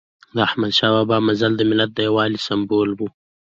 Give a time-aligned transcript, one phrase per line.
[0.35, 2.99] د احمد شاه بابا مزل د ملت د یووالي سمبول و.